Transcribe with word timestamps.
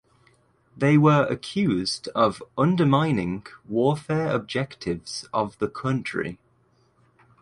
They 0.75 0.97
were 0.97 1.27
accused 1.29 2.07
of 2.15 2.41
"undermining 2.57 3.45
warfare 3.69 4.29
objectives 4.33 5.29
of 5.31 5.59
the 5.59 5.69
country". 5.69 6.39